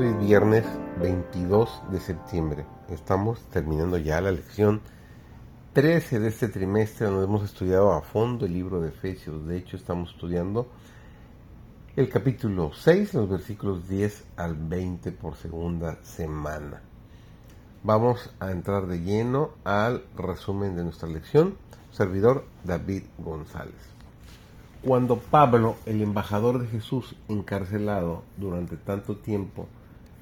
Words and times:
Viernes 0.00 0.64
22 0.98 1.82
de 1.90 2.00
septiembre. 2.00 2.64
Estamos 2.88 3.38
terminando 3.50 3.98
ya 3.98 4.22
la 4.22 4.32
lección 4.32 4.80
13 5.74 6.20
de 6.20 6.28
este 6.28 6.48
trimestre 6.48 7.06
donde 7.06 7.24
hemos 7.24 7.44
estudiado 7.44 7.92
a 7.92 8.00
fondo 8.00 8.46
el 8.46 8.54
libro 8.54 8.80
de 8.80 8.88
Efesios. 8.88 9.46
De 9.46 9.58
hecho, 9.58 9.76
estamos 9.76 10.12
estudiando 10.12 10.68
el 11.96 12.08
capítulo 12.08 12.72
6, 12.72 13.12
los 13.12 13.28
versículos 13.28 13.88
10 13.90 14.24
al 14.38 14.54
20 14.54 15.12
por 15.12 15.36
segunda 15.36 16.02
semana. 16.02 16.80
Vamos 17.82 18.32
a 18.40 18.52
entrar 18.52 18.86
de 18.86 19.02
lleno 19.02 19.50
al 19.64 20.02
resumen 20.16 20.76
de 20.76 20.84
nuestra 20.84 21.10
lección. 21.10 21.56
Servidor 21.92 22.46
David 22.64 23.02
González. 23.18 23.90
Cuando 24.82 25.18
Pablo, 25.18 25.76
el 25.84 26.00
embajador 26.00 26.58
de 26.58 26.68
Jesús, 26.68 27.16
encarcelado 27.28 28.22
durante 28.38 28.78
tanto 28.78 29.18
tiempo, 29.18 29.68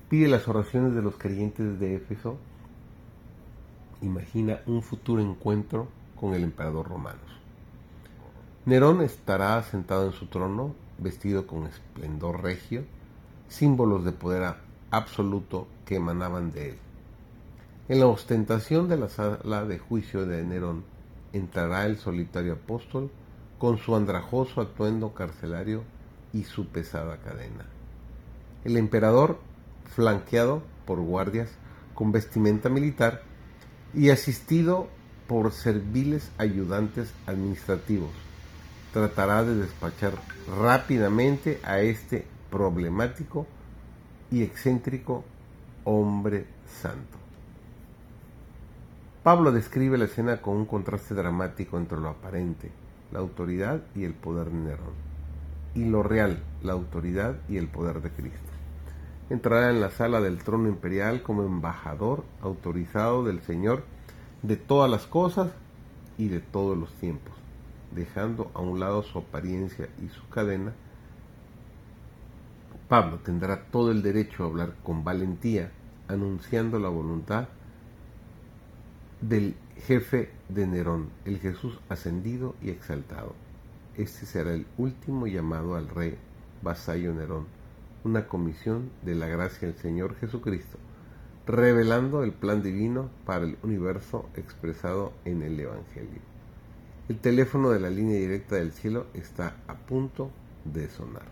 pide 0.09 0.29
las 0.29 0.49
oraciones 0.49 0.95
de 0.95 1.03
los 1.03 1.17
creyentes 1.17 1.79
de 1.79 1.97
Éfeso, 1.97 2.39
imagina 4.01 4.61
un 4.67 4.83
futuro 4.83 5.21
encuentro 5.21 5.89
con 6.19 6.35
el 6.35 6.45
emperador 6.45 6.89
romano. 6.89 7.19
Nerón 8.65 9.03
estará 9.03 9.63
sentado 9.63 10.07
en 10.07 10.13
su 10.13 10.27
trono, 10.27 10.75
vestido 10.99 11.47
con 11.47 11.67
esplendor 11.67 12.43
regio, 12.43 12.85
símbolos 13.49 14.05
de 14.05 14.13
poder 14.13 14.55
absoluto 14.91 15.67
que 15.85 15.97
emanaban 15.97 16.53
de 16.53 16.71
él. 16.71 16.79
En 17.89 18.01
la 18.01 18.07
ostentación 18.07 18.89
de 18.89 18.99
la 18.99 19.09
sala 19.09 19.65
de 19.65 19.79
juicio 19.79 20.27
de 20.27 20.43
Nerón 20.45 20.85
entrará 21.33 21.87
el 21.87 21.97
solitario 21.97 22.55
apóstol 22.55 23.11
con 23.59 23.79
su 23.79 23.97
andrajoso 23.97 24.61
atuendo 24.61 25.15
carcelario 25.15 25.83
y 26.33 26.45
su 26.45 26.67
pesada 26.67 27.19
cadena. 27.19 27.67
El 28.65 28.77
emperador 28.77 29.39
flanqueado 29.95 30.63
por 30.87 31.01
guardias 31.01 31.51
con 31.95 32.13
vestimenta 32.13 32.69
militar 32.69 33.23
y 33.93 34.11
asistido 34.11 34.89
por 35.27 35.53
serviles 35.53 36.31
ayudantes 36.39 37.13
administrativos. 37.27 38.11
Tratará 38.93 39.45
de 39.45 39.57
despachar 39.57 40.13
rápidamente 40.61 41.61
a 41.65 41.81
este 41.81 42.25
problemático 42.51 43.47
y 44.31 44.43
excéntrico 44.43 45.25
hombre 45.85 46.47
santo. 46.81 47.19
Pablo 49.23 49.53
describe 49.53 49.99
la 49.99 50.05
escena 50.05 50.41
con 50.41 50.57
un 50.57 50.65
contraste 50.65 51.15
dramático 51.15 51.77
entre 51.77 51.99
lo 51.99 52.09
aparente, 52.09 52.71
la 53.13 53.19
autoridad 53.19 53.83
y 53.95 54.05
el 54.05 54.15
poder 54.15 54.47
de 54.47 54.59
Nerón, 54.59 54.95
y 55.75 55.85
lo 55.85 56.03
real, 56.03 56.43
la 56.63 56.73
autoridad 56.73 57.37
y 57.49 57.59
el 57.59 57.69
poder 57.69 58.01
de 58.01 58.11
Cristo 58.11 58.58
entrará 59.31 59.71
en 59.71 59.81
la 59.81 59.91
sala 59.91 60.21
del 60.21 60.43
trono 60.43 60.69
imperial 60.69 61.23
como 61.23 61.43
embajador 61.43 62.25
autorizado 62.41 63.25
del 63.25 63.41
Señor 63.43 63.85
de 64.43 64.57
todas 64.57 64.91
las 64.91 65.07
cosas 65.07 65.51
y 66.17 66.29
de 66.29 66.41
todos 66.41 66.77
los 66.77 66.93
tiempos, 66.95 67.35
dejando 67.95 68.51
a 68.55 68.61
un 68.61 68.81
lado 68.81 69.03
su 69.03 69.19
apariencia 69.19 69.89
y 70.03 70.09
su 70.09 70.27
cadena. 70.29 70.73
Pablo 72.89 73.19
tendrá 73.19 73.65
todo 73.65 73.91
el 73.91 74.03
derecho 74.03 74.45
a 74.45 74.47
hablar 74.47 74.75
con 74.83 75.05
valentía, 75.05 75.73
anunciando 76.09 76.79
la 76.79 76.89
voluntad 76.89 77.49
del 79.21 79.57
jefe 79.87 80.31
de 80.49 80.67
Nerón, 80.67 81.11
el 81.27 81.39
Jesús 81.39 81.79
ascendido 81.91 82.55
y 82.63 82.71
exaltado. 82.71 83.35
Este 83.97 84.25
será 84.25 84.55
el 84.55 84.67
último 84.79 85.27
llamado 85.27 85.77
al 85.77 85.89
rey 85.89 86.17
vasallo 86.63 87.13
Nerón 87.13 87.58
una 88.05 88.27
comisión 88.27 88.91
de 89.03 89.15
la 89.15 89.27
gracia 89.27 89.69
del 89.69 89.77
Señor 89.77 90.15
Jesucristo, 90.17 90.79
revelando 91.47 92.23
el 92.23 92.33
plan 92.33 92.63
divino 92.63 93.11
para 93.25 93.45
el 93.45 93.59
universo 93.63 94.29
expresado 94.37 95.13
en 95.25 95.43
el 95.43 95.59
Evangelio. 95.59 96.21
El 97.09 97.19
teléfono 97.19 97.71
de 97.71 97.81
la 97.81 97.91
línea 97.91 98.19
directa 98.19 98.57
del 98.57 98.73
cielo 98.73 99.07
está 99.15 99.57
a 99.67 99.75
punto 99.75 100.31
de 100.65 100.89
sonar. 100.89 101.27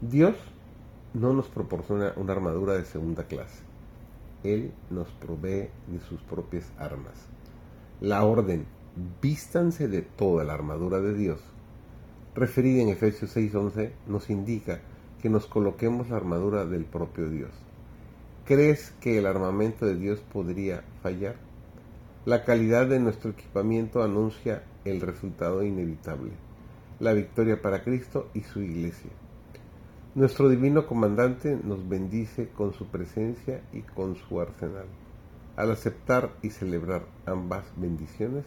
Dios 0.00 0.36
no 1.12 1.32
nos 1.32 1.48
proporciona 1.48 2.12
una 2.16 2.32
armadura 2.32 2.74
de 2.74 2.84
segunda 2.84 3.24
clase. 3.24 3.62
Él 4.44 4.72
nos 4.90 5.08
provee 5.08 5.68
de 5.88 6.00
sus 6.08 6.20
propias 6.22 6.70
armas. 6.78 7.26
La 8.00 8.24
orden, 8.24 8.64
vístanse 9.20 9.88
de 9.88 10.02
toda 10.02 10.44
la 10.44 10.54
armadura 10.54 11.00
de 11.00 11.14
Dios, 11.14 11.40
referida 12.34 12.82
en 12.82 12.88
Efesios 12.88 13.36
6:11, 13.36 13.92
nos 14.06 14.30
indica 14.30 14.80
que 15.20 15.28
nos 15.28 15.46
coloquemos 15.46 16.08
la 16.08 16.16
armadura 16.16 16.64
del 16.64 16.84
propio 16.84 17.28
Dios. 17.28 17.50
¿Crees 18.44 18.92
que 19.00 19.18
el 19.18 19.26
armamento 19.26 19.86
de 19.86 19.96
Dios 19.96 20.20
podría 20.32 20.82
fallar? 21.02 21.36
La 22.24 22.44
calidad 22.44 22.86
de 22.86 23.00
nuestro 23.00 23.30
equipamiento 23.30 24.02
anuncia 24.02 24.62
el 24.84 25.00
resultado 25.00 25.62
inevitable, 25.62 26.32
la 26.98 27.12
victoria 27.12 27.60
para 27.60 27.82
Cristo 27.82 28.28
y 28.34 28.40
su 28.40 28.60
iglesia. 28.60 29.10
Nuestro 30.14 30.48
divino 30.48 30.86
comandante 30.86 31.58
nos 31.62 31.88
bendice 31.88 32.48
con 32.48 32.72
su 32.72 32.86
presencia 32.86 33.62
y 33.72 33.82
con 33.82 34.16
su 34.16 34.40
arsenal. 34.40 34.86
Al 35.56 35.70
aceptar 35.70 36.32
y 36.42 36.50
celebrar 36.50 37.06
ambas 37.26 37.64
bendiciones, 37.76 38.44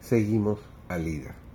seguimos 0.00 0.60
al 0.88 1.04
líder. 1.04 1.47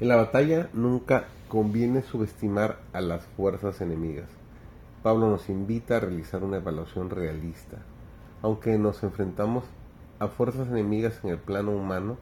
En 0.00 0.06
la 0.06 0.14
batalla 0.14 0.70
nunca 0.74 1.24
conviene 1.48 2.02
subestimar 2.02 2.78
a 2.92 3.00
las 3.00 3.24
fuerzas 3.36 3.80
enemigas. 3.80 4.28
Pablo 5.02 5.28
nos 5.28 5.48
invita 5.48 5.96
a 5.96 6.00
realizar 6.00 6.44
una 6.44 6.58
evaluación 6.58 7.10
realista. 7.10 7.78
Aunque 8.40 8.78
nos 8.78 9.02
enfrentamos 9.02 9.64
a 10.20 10.28
fuerzas 10.28 10.68
enemigas 10.68 11.18
en 11.24 11.30
el 11.30 11.38
plano 11.38 11.72
humano, 11.72 12.16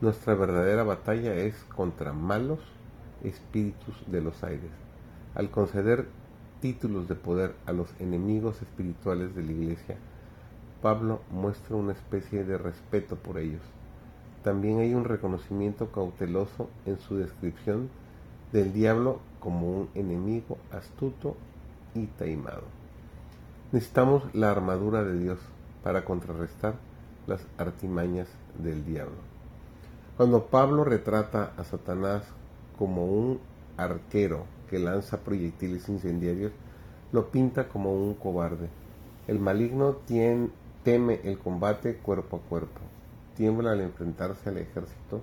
nuestra 0.00 0.36
verdadera 0.36 0.84
batalla 0.84 1.34
es 1.34 1.56
contra 1.74 2.12
malos 2.12 2.60
espíritus 3.24 4.04
de 4.06 4.20
los 4.20 4.44
aires. 4.44 4.70
Al 5.34 5.50
conceder 5.50 6.06
títulos 6.60 7.08
de 7.08 7.16
poder 7.16 7.56
a 7.66 7.72
los 7.72 7.88
enemigos 7.98 8.62
espirituales 8.62 9.34
de 9.34 9.42
la 9.42 9.50
iglesia, 9.50 9.96
Pablo 10.80 11.22
muestra 11.32 11.74
una 11.74 11.92
especie 11.92 12.44
de 12.44 12.56
respeto 12.56 13.16
por 13.16 13.38
ellos 13.38 13.62
también 14.46 14.78
hay 14.78 14.94
un 14.94 15.02
reconocimiento 15.02 15.90
cauteloso 15.90 16.70
en 16.84 17.00
su 17.00 17.16
descripción 17.16 17.88
del 18.52 18.72
diablo 18.72 19.18
como 19.40 19.68
un 19.68 19.88
enemigo 19.96 20.56
astuto 20.70 21.34
y 21.96 22.06
taimado. 22.06 22.62
Necesitamos 23.72 24.22
la 24.36 24.52
armadura 24.52 25.02
de 25.02 25.18
Dios 25.18 25.40
para 25.82 26.04
contrarrestar 26.04 26.74
las 27.26 27.44
artimañas 27.58 28.28
del 28.56 28.84
diablo. 28.84 29.16
Cuando 30.16 30.46
Pablo 30.46 30.84
retrata 30.84 31.52
a 31.56 31.64
Satanás 31.64 32.22
como 32.78 33.04
un 33.04 33.40
arquero 33.76 34.44
que 34.70 34.78
lanza 34.78 35.24
proyectiles 35.24 35.88
incendiarios, 35.88 36.52
lo 37.10 37.32
pinta 37.32 37.66
como 37.66 37.92
un 37.92 38.14
cobarde. 38.14 38.68
El 39.26 39.40
maligno 39.40 39.96
teme 40.84 41.20
el 41.24 41.36
combate 41.36 41.96
cuerpo 41.96 42.36
a 42.36 42.48
cuerpo 42.48 42.80
tiembla 43.36 43.72
al 43.72 43.80
enfrentarse 43.80 44.48
al 44.48 44.58
ejército 44.58 45.20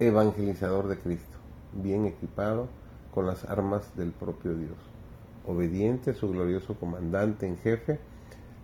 evangelizador 0.00 0.88
de 0.88 0.98
Cristo, 0.98 1.38
bien 1.72 2.06
equipado 2.06 2.68
con 3.12 3.26
las 3.26 3.44
armas 3.44 3.96
del 3.96 4.10
propio 4.10 4.54
Dios. 4.54 4.76
Obediente 5.46 6.10
a 6.10 6.14
su 6.14 6.30
glorioso 6.30 6.74
comandante 6.74 7.46
en 7.46 7.58
jefe, 7.58 8.00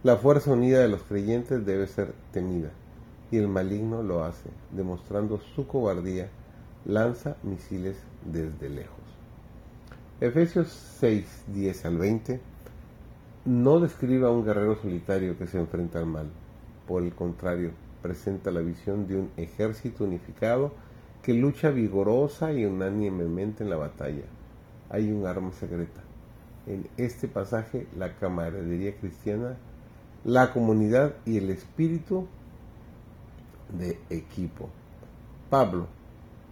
la 0.03 0.17
fuerza 0.17 0.53
unida 0.53 0.81
de 0.81 0.89
los 0.89 1.03
creyentes 1.03 1.65
debe 1.65 1.87
ser 1.87 2.15
temida, 2.33 2.71
y 3.31 3.37
el 3.37 3.49
maligno 3.49 4.03
lo 4.03 4.25
hace, 4.25 4.51
demostrando 4.73 5.39
su 5.55 5.67
cobardía, 5.67 6.31
lanza 6.85 7.37
misiles 7.43 7.97
desde 8.25 8.71
lejos. 8.71 8.99
Efesios 10.21 10.69
6, 10.99 11.45
10 11.49 11.85
al 11.85 11.99
20 11.99 12.41
no 13.45 13.81
describe 13.81 14.27
a 14.27 14.31
un 14.31 14.45
guerrero 14.45 14.77
solitario 14.77 15.39
que 15.39 15.47
se 15.47 15.59
enfrenta 15.59 15.99
al 15.99 16.07
mal, 16.07 16.29
por 16.87 17.03
el 17.03 17.15
contrario, 17.15 17.73
presenta 18.03 18.51
la 18.51 18.61
visión 18.61 19.07
de 19.07 19.17
un 19.17 19.31
ejército 19.37 20.05
unificado 20.05 20.73
que 21.23 21.35
lucha 21.35 21.71
vigorosa 21.71 22.53
y 22.53 22.65
unánimemente 22.65 23.65
en 23.65 23.71
la 23.71 23.77
batalla. 23.77 24.25
Hay 24.89 25.11
un 25.11 25.27
arma 25.27 25.53
secreta. 25.53 26.01
En 26.67 26.89
este 26.97 27.29
pasaje, 27.29 27.87
la 27.97 28.15
camaradería 28.17 28.97
cristiana, 28.97 29.57
la 30.25 30.53
comunidad 30.53 31.15
y 31.25 31.39
el 31.39 31.51
espíritu 31.51 32.27
de 33.79 33.99
equipo. 34.11 34.69
Pablo 35.49 35.87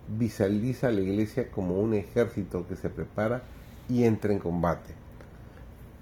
visualiza 0.09 0.89
a 0.89 0.93
la 0.93 1.01
iglesia 1.01 1.51
como 1.51 1.79
un 1.81 1.95
ejército 1.95 2.67
que 2.67 2.77
se 2.77 2.89
prepara 2.89 3.43
y 3.89 4.05
entra 4.05 4.33
en 4.33 4.39
combate. 4.39 4.95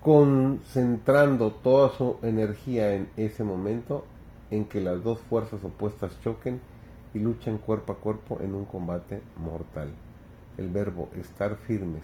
Concentrando 0.02 1.50
toda 1.52 1.90
su 1.90 2.16
energía 2.22 2.94
en 2.94 3.08
ese 3.16 3.42
momento, 3.42 4.04
en 4.50 4.64
que 4.66 4.80
las 4.80 5.02
dos 5.02 5.20
fuerzas 5.20 5.62
opuestas 5.64 6.20
choquen 6.22 6.60
y 7.14 7.18
luchan 7.18 7.58
cuerpo 7.58 7.92
a 7.92 7.96
cuerpo 7.96 8.38
en 8.40 8.54
un 8.54 8.64
combate 8.64 9.22
mortal. 9.36 9.88
El 10.58 10.68
verbo 10.68 11.08
estar 11.18 11.56
firmes, 11.56 12.02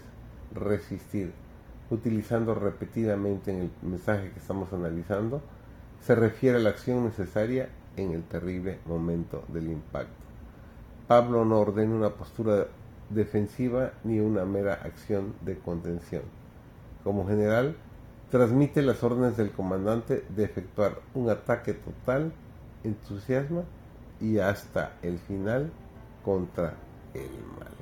resistir, 0.54 1.32
utilizando 1.90 2.54
repetidamente 2.54 3.50
en 3.50 3.62
el 3.62 3.70
mensaje 3.82 4.30
que 4.30 4.38
estamos 4.38 4.72
analizando, 4.72 5.42
se 6.00 6.14
refiere 6.14 6.58
a 6.58 6.60
la 6.60 6.70
acción 6.70 7.04
necesaria 7.04 7.68
en 7.96 8.12
el 8.12 8.22
terrible 8.24 8.78
momento 8.86 9.44
del 9.48 9.70
impacto. 9.70 10.22
Pablo 11.06 11.44
no 11.44 11.60
ordena 11.60 11.94
una 11.94 12.10
postura 12.10 12.66
defensiva 13.10 13.92
ni 14.04 14.20
una 14.20 14.44
mera 14.44 14.74
acción 14.74 15.34
de 15.42 15.58
contención. 15.58 16.22
Como 17.04 17.26
general, 17.26 17.76
transmite 18.32 18.80
las 18.80 19.04
órdenes 19.04 19.36
del 19.36 19.50
comandante 19.50 20.24
de 20.34 20.44
efectuar 20.44 20.96
un 21.12 21.28
ataque 21.28 21.74
total, 21.74 22.32
entusiasma 22.82 23.62
y 24.22 24.38
hasta 24.38 24.94
el 25.02 25.18
final 25.18 25.70
contra 26.24 26.72
el 27.12 27.28
mal. 27.58 27.81